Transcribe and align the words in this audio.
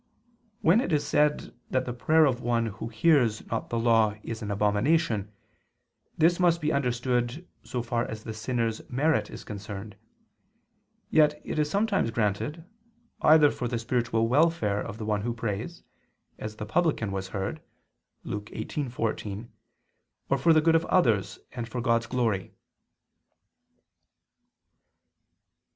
When 0.61 0.81
it 0.81 0.91
is 0.91 1.05
said 1.05 1.53
that 1.69 1.85
the 1.85 1.93
prayer 1.93 2.25
of 2.25 2.41
one 2.41 2.65
who 2.65 2.87
hears 2.87 3.45
not 3.45 3.69
the 3.69 3.77
law 3.77 4.15
is 4.23 4.41
an 4.41 4.49
abomination, 4.49 5.31
this 6.17 6.39
must 6.39 6.59
be 6.59 6.71
understood 6.71 7.47
so 7.63 7.83
far 7.83 8.05
as 8.07 8.23
the 8.23 8.33
sinner's 8.33 8.81
merit 8.89 9.29
is 9.29 9.43
concerned; 9.43 9.95
yet 11.11 11.39
it 11.45 11.59
is 11.59 11.69
sometimes 11.69 12.09
granted, 12.09 12.65
either 13.21 13.51
for 13.51 13.67
the 13.67 13.77
spiritual 13.77 14.27
welfare 14.27 14.81
of 14.81 14.97
the 14.97 15.05
one 15.05 15.21
who 15.21 15.35
prays 15.35 15.83
as 16.39 16.55
the 16.55 16.65
publican 16.65 17.11
was 17.11 17.27
heard 17.27 17.61
(Luke 18.23 18.47
18:14) 18.47 19.49
or 20.29 20.37
for 20.39 20.51
the 20.51 20.61
good 20.61 20.75
of 20.75 20.85
others 20.85 21.37
and 21.51 21.69
for 21.69 21.79
God's 21.79 22.07
glory. 22.07 22.55